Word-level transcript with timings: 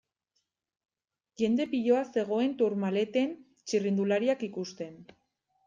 Jende 1.41 1.67
piloa 1.73 1.99
zegoen 2.15 2.57
Tourmaleten 2.63 3.37
txirrindulariak 3.69 4.51
ikusten. 4.51 5.01